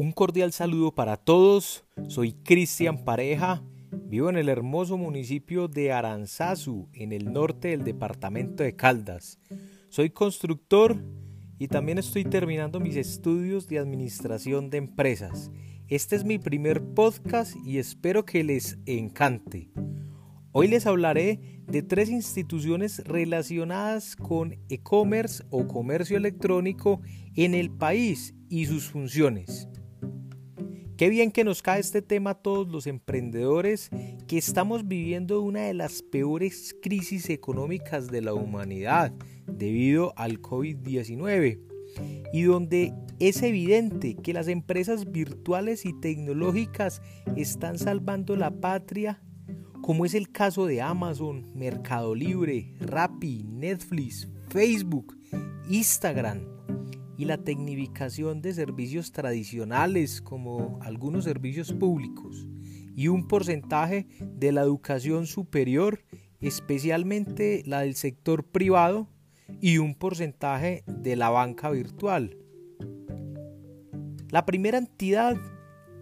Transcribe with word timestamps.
Un 0.00 0.12
cordial 0.12 0.50
saludo 0.50 0.94
para 0.94 1.18
todos. 1.18 1.84
Soy 2.08 2.32
Cristian 2.32 3.04
Pareja. 3.04 3.62
Vivo 4.06 4.30
en 4.30 4.38
el 4.38 4.48
hermoso 4.48 4.96
municipio 4.96 5.68
de 5.68 5.92
Aranzazu, 5.92 6.88
en 6.94 7.12
el 7.12 7.34
norte 7.34 7.68
del 7.68 7.84
departamento 7.84 8.62
de 8.62 8.74
Caldas. 8.74 9.38
Soy 9.90 10.08
constructor 10.08 11.04
y 11.58 11.68
también 11.68 11.98
estoy 11.98 12.24
terminando 12.24 12.80
mis 12.80 12.96
estudios 12.96 13.68
de 13.68 13.78
administración 13.78 14.70
de 14.70 14.78
empresas. 14.78 15.50
Este 15.86 16.16
es 16.16 16.24
mi 16.24 16.38
primer 16.38 16.82
podcast 16.94 17.54
y 17.62 17.76
espero 17.76 18.24
que 18.24 18.42
les 18.42 18.78
encante. 18.86 19.70
Hoy 20.52 20.68
les 20.68 20.86
hablaré 20.86 21.62
de 21.66 21.82
tres 21.82 22.08
instituciones 22.08 23.04
relacionadas 23.04 24.16
con 24.16 24.54
e-commerce 24.70 25.44
o 25.50 25.66
comercio 25.66 26.16
electrónico 26.16 27.02
en 27.34 27.52
el 27.52 27.70
país 27.70 28.34
y 28.48 28.64
sus 28.64 28.88
funciones. 28.88 29.68
Qué 31.00 31.08
bien 31.08 31.32
que 31.32 31.44
nos 31.44 31.62
cae 31.62 31.80
este 31.80 32.02
tema 32.02 32.32
a 32.32 32.34
todos 32.34 32.68
los 32.68 32.86
emprendedores 32.86 33.88
que 34.28 34.36
estamos 34.36 34.86
viviendo 34.86 35.40
una 35.40 35.60
de 35.60 35.72
las 35.72 36.02
peores 36.02 36.76
crisis 36.82 37.30
económicas 37.30 38.08
de 38.08 38.20
la 38.20 38.34
humanidad 38.34 39.10
debido 39.46 40.12
al 40.16 40.42
COVID-19 40.42 41.58
y 42.34 42.42
donde 42.42 42.92
es 43.18 43.42
evidente 43.42 44.14
que 44.14 44.34
las 44.34 44.46
empresas 44.46 45.10
virtuales 45.10 45.86
y 45.86 45.98
tecnológicas 45.98 47.00
están 47.34 47.78
salvando 47.78 48.36
la 48.36 48.50
patria, 48.50 49.22
como 49.80 50.04
es 50.04 50.12
el 50.12 50.30
caso 50.30 50.66
de 50.66 50.82
Amazon, 50.82 51.50
Mercado 51.54 52.14
Libre, 52.14 52.74
Rappi, 52.78 53.42
Netflix, 53.48 54.28
Facebook, 54.50 55.16
Instagram, 55.70 56.42
y 57.20 57.26
la 57.26 57.36
tecnificación 57.36 58.40
de 58.40 58.54
servicios 58.54 59.12
tradicionales 59.12 60.22
como 60.22 60.78
algunos 60.80 61.24
servicios 61.24 61.70
públicos 61.70 62.48
y 62.96 63.08
un 63.08 63.28
porcentaje 63.28 64.06
de 64.22 64.52
la 64.52 64.62
educación 64.62 65.26
superior, 65.26 66.02
especialmente 66.40 67.62
la 67.66 67.82
del 67.82 67.94
sector 67.94 68.44
privado, 68.44 69.06
y 69.60 69.76
un 69.76 69.94
porcentaje 69.94 70.82
de 70.86 71.14
la 71.14 71.28
banca 71.28 71.68
virtual. 71.68 72.38
La 74.30 74.46
primera 74.46 74.78
entidad 74.78 75.36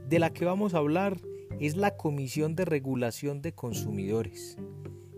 de 0.09 0.21
la 0.21 0.33
que 0.33 0.45
vamos 0.45 0.73
a 0.73 0.79
hablar 0.79 1.21
es 1.59 1.77
la 1.77 1.97
Comisión 1.97 2.55
de 2.55 2.65
Regulación 2.65 3.43
de 3.43 3.53
Consumidores, 3.53 4.57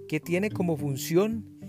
que 0.08 0.18
tiene 0.18 0.48
como 0.50 0.78
función 0.78 1.59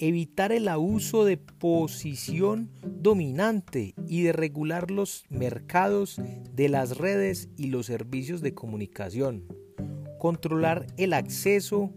evitar 0.00 0.50
el 0.50 0.66
abuso 0.68 1.26
de 1.26 1.36
posición 1.36 2.70
dominante 2.82 3.94
y 4.08 4.22
de 4.22 4.32
regular 4.32 4.90
los 4.90 5.24
mercados 5.28 6.18
de 6.54 6.70
las 6.70 6.96
redes 6.96 7.50
y 7.58 7.66
los 7.66 7.86
servicios 7.86 8.40
de 8.40 8.54
comunicación, 8.54 9.44
controlar 10.18 10.86
el 10.96 11.12
acceso 11.12 11.92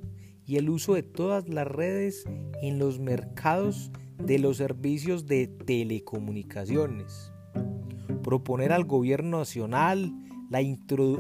y 0.46 0.58
el 0.58 0.70
uso 0.70 0.96
de 0.96 1.04
todas 1.04 1.48
las 1.48 1.66
redes 1.66 2.26
en 2.62 2.78
los 2.78 3.00
mercados 3.00 3.90
de 4.18 4.38
los 4.38 4.58
servicios 4.58 5.26
de 5.26 5.48
telecomunicaciones, 5.48 7.32
proponer 8.22 8.74
al 8.74 8.84
gobierno 8.84 9.40
nacional 9.40 10.14
la, 10.50 10.62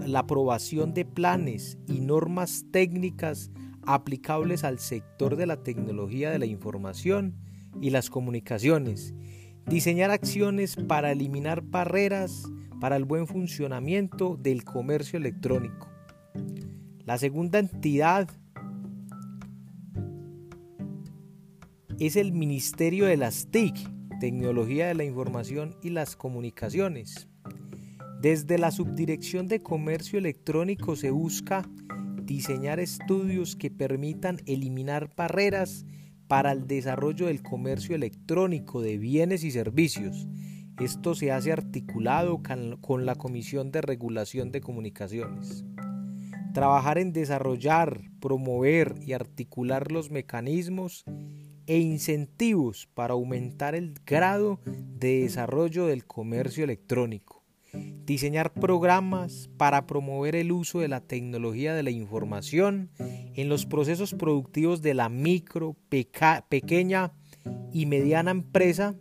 la 0.05 0.19
aprobación 0.19 0.93
de 0.93 1.05
planes 1.05 1.77
y 1.87 2.01
normas 2.01 2.65
técnicas 2.71 3.51
aplicables 3.85 4.63
al 4.63 4.79
sector 4.79 5.35
de 5.35 5.45
la 5.45 5.63
tecnología 5.63 6.31
de 6.31 6.39
la 6.39 6.45
información 6.45 7.35
y 7.81 7.89
las 7.89 8.09
comunicaciones, 8.09 9.13
diseñar 9.67 10.11
acciones 10.11 10.75
para 10.75 11.11
eliminar 11.11 11.61
barreras 11.61 12.43
para 12.79 12.95
el 12.97 13.05
buen 13.05 13.27
funcionamiento 13.27 14.37
del 14.37 14.63
comercio 14.63 15.17
electrónico. 15.17 15.89
La 17.05 17.17
segunda 17.17 17.59
entidad 17.59 18.29
es 21.99 22.15
el 22.15 22.33
Ministerio 22.33 23.05
de 23.05 23.17
las 23.17 23.47
TIC, 23.51 23.75
Tecnología 24.19 24.87
de 24.87 24.95
la 24.95 25.03
Información 25.03 25.75
y 25.81 25.89
las 25.89 26.15
Comunicaciones. 26.15 27.27
Desde 28.21 28.57
la 28.57 28.71
Subdirección 28.71 29.47
de 29.47 29.61
Comercio 29.61 30.19
Electrónico 30.19 30.95
se 30.95 31.11
busca 31.11 31.69
diseñar 32.25 32.79
estudios 32.79 33.55
que 33.55 33.69
permitan 33.69 34.37
eliminar 34.45 35.13
barreras 35.15 35.85
para 36.27 36.51
el 36.51 36.67
desarrollo 36.67 37.27
del 37.27 37.43
comercio 37.43 37.95
electrónico 37.95 38.81
de 38.81 38.97
bienes 38.97 39.43
y 39.43 39.51
servicios. 39.51 40.27
Esto 40.79 41.13
se 41.15 41.31
hace 41.31 41.51
articulado 41.51 42.41
con 42.81 43.05
la 43.05 43.15
Comisión 43.15 43.71
de 43.71 43.81
Regulación 43.81 44.51
de 44.51 44.61
Comunicaciones. 44.61 45.65
Trabajar 46.53 46.97
en 46.97 47.13
desarrollar, 47.13 48.01
promover 48.19 48.95
y 49.01 49.13
articular 49.13 49.91
los 49.91 50.11
mecanismos 50.11 51.03
e 51.65 51.77
incentivos 51.77 52.87
para 52.93 53.13
aumentar 53.13 53.75
el 53.75 53.93
grado 54.05 54.59
de 54.65 55.21
desarrollo 55.21 55.87
del 55.87 56.05
comercio 56.05 56.63
electrónico 56.63 57.42
diseñar 58.05 58.53
programas 58.53 59.49
para 59.57 59.85
promover 59.85 60.35
el 60.35 60.51
uso 60.51 60.79
de 60.79 60.87
la 60.87 61.01
tecnología 61.01 61.73
de 61.73 61.83
la 61.83 61.91
información 61.91 62.89
en 63.35 63.49
los 63.49 63.65
procesos 63.65 64.13
productivos 64.13 64.81
de 64.81 64.93
la 64.93 65.09
micro, 65.09 65.75
pequeña 65.89 67.13
y 67.71 67.85
mediana 67.85 68.31
empresa 68.31 68.95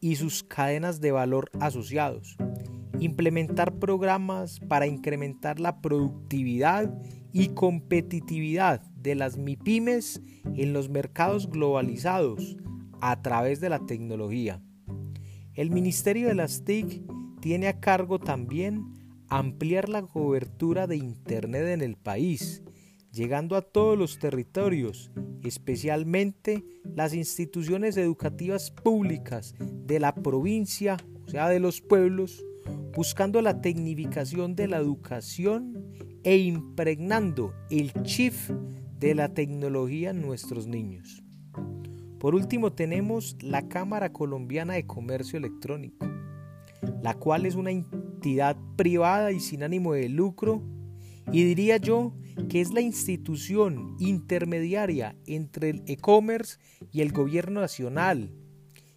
y 0.00 0.16
sus 0.16 0.42
cadenas 0.42 1.00
de 1.00 1.12
valor 1.12 1.50
asociados. 1.60 2.36
Implementar 2.98 3.78
programas 3.78 4.60
para 4.60 4.86
incrementar 4.86 5.58
la 5.58 5.80
productividad 5.80 6.92
y 7.32 7.48
competitividad 7.48 8.82
de 8.96 9.14
las 9.14 9.38
MIPIMES 9.38 10.20
en 10.56 10.72
los 10.72 10.88
mercados 10.88 11.48
globalizados 11.50 12.56
a 13.00 13.22
través 13.22 13.60
de 13.60 13.70
la 13.70 13.80
tecnología. 13.86 14.62
El 15.54 15.70
Ministerio 15.70 16.28
de 16.28 16.34
las 16.34 16.64
TIC 16.64 17.02
tiene 17.42 17.66
a 17.66 17.80
cargo 17.80 18.20
también 18.20 18.84
ampliar 19.28 19.88
la 19.88 20.02
cobertura 20.02 20.86
de 20.86 20.96
Internet 20.96 21.66
en 21.66 21.82
el 21.82 21.96
país, 21.96 22.62
llegando 23.10 23.56
a 23.56 23.62
todos 23.62 23.98
los 23.98 24.20
territorios, 24.20 25.10
especialmente 25.42 26.64
las 26.84 27.14
instituciones 27.14 27.96
educativas 27.96 28.70
públicas 28.70 29.56
de 29.58 29.98
la 29.98 30.14
provincia, 30.14 30.96
o 31.26 31.30
sea, 31.30 31.48
de 31.48 31.58
los 31.58 31.80
pueblos, 31.80 32.44
buscando 32.94 33.42
la 33.42 33.60
tecnificación 33.60 34.54
de 34.54 34.68
la 34.68 34.76
educación 34.76 35.84
e 36.22 36.36
impregnando 36.36 37.54
el 37.70 37.92
chip 38.04 38.34
de 39.00 39.16
la 39.16 39.34
tecnología 39.34 40.10
en 40.10 40.22
nuestros 40.22 40.68
niños. 40.68 41.24
Por 42.20 42.36
último 42.36 42.72
tenemos 42.72 43.36
la 43.42 43.66
Cámara 43.66 44.12
Colombiana 44.12 44.74
de 44.74 44.86
Comercio 44.86 45.38
Electrónico, 45.38 46.11
la 47.02 47.14
cual 47.14 47.46
es 47.46 47.54
una 47.54 47.70
entidad 47.70 48.56
privada 48.76 49.32
y 49.32 49.40
sin 49.40 49.62
ánimo 49.62 49.92
de 49.94 50.08
lucro, 50.08 50.62
y 51.30 51.44
diría 51.44 51.76
yo 51.76 52.14
que 52.48 52.60
es 52.60 52.72
la 52.72 52.80
institución 52.80 53.96
intermediaria 53.98 55.16
entre 55.26 55.70
el 55.70 55.82
e-commerce 55.86 56.58
y 56.90 57.00
el 57.00 57.12
gobierno 57.12 57.60
nacional, 57.60 58.32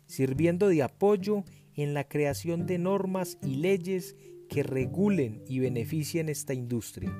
sirviendo 0.05 0.67
de 0.67 0.83
apoyo 0.83 1.43
en 1.75 1.93
la 1.93 2.07
creación 2.07 2.65
de 2.65 2.77
normas 2.77 3.37
y 3.43 3.55
leyes 3.55 4.15
que 4.49 4.63
regulen 4.63 5.43
y 5.47 5.59
beneficien 5.59 6.29
esta 6.29 6.53
industria. 6.53 7.11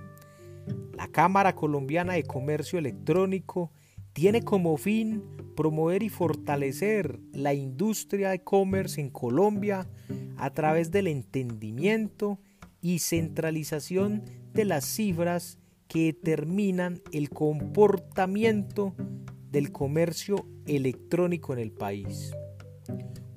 La 0.96 1.08
Cámara 1.08 1.56
Colombiana 1.56 2.14
de 2.14 2.24
Comercio 2.24 2.80
Electrónico 2.80 3.72
tiene 4.14 4.44
como 4.44 4.78
fin 4.78 5.24
promover 5.56 6.04
y 6.04 6.10
fortalecer 6.10 7.20
la 7.34 7.54
industria 7.54 8.34
e-commerce 8.34 9.00
en 9.02 9.10
Colombia 9.10 9.90
a 10.38 10.52
través 10.52 10.92
del 10.92 11.08
entendimiento 11.08 12.40
y 12.82 13.00
centralización 13.00 14.24
de 14.54 14.66
las 14.66 14.86
cifras 14.86 15.58
que 15.88 16.06
determinan 16.06 17.02
el 17.12 17.30
comportamiento 17.30 18.96
del 19.52 19.72
comercio 19.72 20.46
electrónico 20.66 21.54
en 21.54 21.60
el 21.60 21.72
país. 21.72 22.34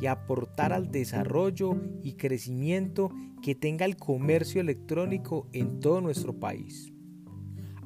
y 0.00 0.06
aportar 0.06 0.72
al 0.72 0.90
desarrollo 0.90 1.80
y 2.02 2.14
crecimiento 2.14 3.12
que 3.40 3.54
tenga 3.54 3.84
el 3.86 3.96
comercio 3.96 4.60
electrónico 4.60 5.48
en 5.52 5.80
todo 5.80 6.00
nuestro 6.00 6.38
país. 6.38 6.92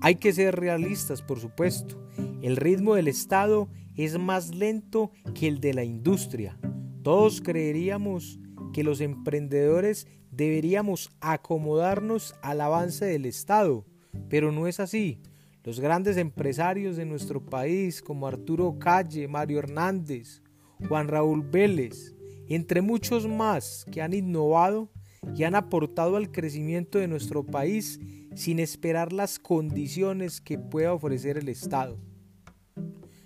Hay 0.01 0.17
que 0.17 0.33
ser 0.33 0.57
realistas, 0.57 1.21
por 1.21 1.41
supuesto. 1.41 2.03
El 2.43 2.57
ritmo 2.57 2.95
del 2.95 3.09
Estado 3.09 3.69
es 3.97 4.19
más 4.19 4.55
lento 4.55 5.11
que 5.35 5.47
el 5.47 5.61
de 5.61 5.75
la 5.75 5.85
industria. 5.85 6.59
Todos 7.03 7.41
creeríamos 7.41 8.41
que 8.77 8.85
los 8.85 9.01
emprendedores 9.01 10.07
deberíamos 10.31 11.11
acomodarnos 11.23 12.35
al 12.43 12.61
avance 12.61 13.07
del 13.07 13.25
Estado, 13.25 13.87
pero 14.29 14.53
no 14.53 14.67
es 14.67 14.81
así. 14.81 15.23
Los 15.65 15.81
grandes 15.81 16.19
empresarios 16.19 16.99
de 16.99 17.07
nuestro 17.07 17.43
país, 17.43 18.03
como 18.03 18.27
Arturo 18.27 18.79
Calle, 18.79 19.29
Mario 19.29 19.61
Hernández, 19.61 20.43
Juan 20.87 21.09
Raúl 21.09 21.41
Vélez, 21.41 22.15
entre 22.49 22.83
muchos 22.83 23.27
más 23.27 23.87
que 23.91 24.03
han 24.03 24.13
innovado 24.13 24.91
y 25.35 25.45
han 25.45 25.55
aportado 25.55 26.17
al 26.17 26.31
crecimiento 26.31 26.99
de 26.99 27.09
nuestro 27.09 27.47
país 27.47 27.99
sin 28.35 28.59
esperar 28.59 29.11
las 29.11 29.39
condiciones 29.39 30.43
que 30.43 30.59
pueda 30.59 30.93
ofrecer 30.93 31.39
el 31.39 31.49
Estado. 31.49 31.99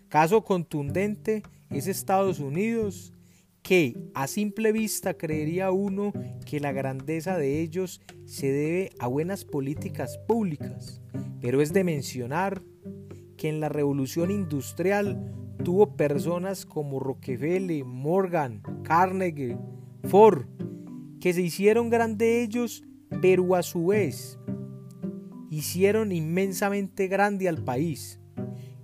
Caso 0.09 0.45
contundente 0.45 1.43
es 1.71 1.89
Estados 1.89 2.39
Unidos, 2.39 3.13
que 3.63 3.97
a 4.15 4.27
simple 4.27 4.73
vista 4.73 5.15
creería 5.15 5.71
uno 5.71 6.13
que 6.47 6.61
la 6.61 6.73
grandeza 6.73 7.37
de 7.37 7.61
ellos 7.61 8.01
se 8.25 8.51
debe 8.51 8.91
a 8.99 9.07
buenas 9.07 9.45
políticas 9.45 10.19
públicas, 10.27 11.01
pero 11.41 11.61
es 11.61 11.73
de 11.73 11.85
mencionar 11.85 12.63
que 13.37 13.49
en 13.49 13.61
la 13.61 13.69
revolución 13.69 14.31
industrial 14.31 15.33
tuvo 15.65 15.97
personas 15.97 16.67
como 16.67 17.01
Rockefeller, 17.01 17.85
Morgan, 17.85 18.63
Carnegie, 18.83 19.57
Ford, 20.05 20.47
que 21.21 21.33
se 21.33 21.43
hicieron 21.43 21.91
grandes 21.91 22.49
ellos, 22.49 22.83
pero 23.21 23.55
a 23.55 23.63
su 23.63 23.87
vez 23.87 24.39
hicieron 25.51 26.13
inmensamente 26.13 27.09
grande 27.09 27.49
al 27.49 27.63
país. 27.63 28.21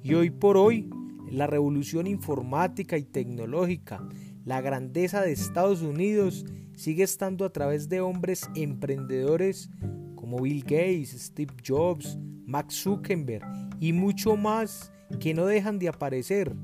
Y 0.02 0.14
hoy 0.14 0.30
por 0.30 0.56
hoy, 0.56 0.90
la 1.30 1.46
revolución 1.46 2.06
informática 2.06 2.98
y 2.98 3.04
tecnológica, 3.04 4.06
la 4.46 4.60
grandeza 4.60 5.22
de 5.22 5.32
Estados 5.32 5.82
Unidos 5.82 6.46
sigue 6.76 7.02
estando 7.02 7.44
a 7.44 7.52
través 7.52 7.88
de 7.88 8.00
hombres 8.00 8.48
emprendedores 8.54 9.68
como 10.14 10.40
Bill 10.40 10.62
Gates, 10.62 11.10
Steve 11.20 11.52
Jobs, 11.66 12.16
Max 12.46 12.76
Zuckerberg 12.76 13.44
y 13.80 13.92
mucho 13.92 14.36
más 14.36 14.92
que 15.18 15.34
no 15.34 15.46
dejan 15.46 15.80
de 15.80 15.88
aparecer 15.88 16.54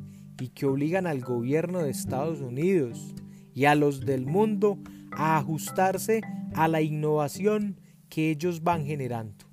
y 0.41 0.49
que 0.51 0.65
obligan 0.65 1.09
al 1.09 1.23
gobierno 1.23 1.81
de 1.81 1.91
Estados 1.91 2.41
Unidos 2.41 3.17
y 3.53 3.65
a 3.65 3.75
los 3.75 4.07
del 4.07 4.27
mundo 4.27 4.79
a 5.11 5.37
ajustarse 5.37 6.21
a 6.55 6.69
la 6.69 6.83
innovación 6.83 7.81
que 8.09 8.31
ellos 8.31 8.63
van 8.63 8.87
generando. 8.87 9.45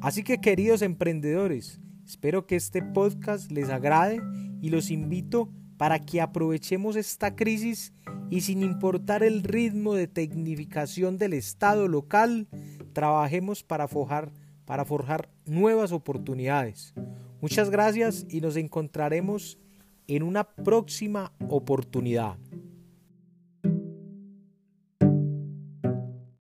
Así 0.00 0.22
que 0.22 0.38
queridos 0.38 0.80
emprendedores, 0.80 1.78
espero 2.06 2.46
que 2.46 2.56
este 2.56 2.80
podcast 2.80 3.52
les 3.52 3.68
agrade 3.68 4.22
y 4.62 4.70
los 4.70 4.90
invito 4.90 5.50
para 5.76 5.98
que 5.98 6.20
aprovechemos 6.20 6.96
esta 6.96 7.34
crisis 7.34 7.92
y 8.30 8.42
sin 8.42 8.62
importar 8.62 9.22
el 9.22 9.42
ritmo 9.42 9.94
de 9.94 10.06
tecnificación 10.06 11.18
del 11.18 11.32
Estado 11.32 11.88
local, 11.88 12.48
trabajemos 12.92 13.62
para 13.62 13.88
forjar, 13.88 14.32
para 14.64 14.84
forjar 14.84 15.28
nuevas 15.46 15.92
oportunidades. 15.92 16.94
Muchas 17.40 17.70
gracias 17.70 18.26
y 18.30 18.40
nos 18.40 18.56
encontraremos 18.56 19.58
en 20.06 20.22
una 20.22 20.44
próxima 20.44 21.32
oportunidad. 21.48 22.36